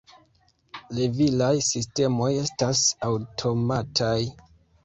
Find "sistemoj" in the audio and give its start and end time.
1.67-2.31